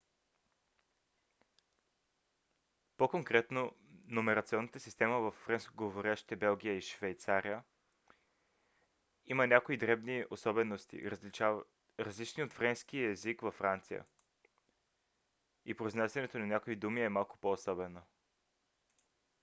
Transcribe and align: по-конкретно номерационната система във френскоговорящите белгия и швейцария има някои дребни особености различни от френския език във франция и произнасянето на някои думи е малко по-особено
по-конкретно 2.97 3.71
номерационната 4.07 4.79
система 4.79 5.17
във 5.19 5.33
френскоговорящите 5.33 6.35
белгия 6.35 6.77
и 6.77 6.81
швейцария 6.81 7.63
има 9.25 9.47
някои 9.47 9.77
дребни 9.77 10.25
особености 10.29 11.03
различни 11.99 12.43
от 12.43 12.53
френския 12.53 13.11
език 13.11 13.41
във 13.41 13.53
франция 13.53 14.05
и 15.65 15.73
произнасянето 15.73 16.39
на 16.39 16.47
някои 16.47 16.75
думи 16.75 17.01
е 17.01 17.09
малко 17.09 17.37
по-особено 17.37 18.01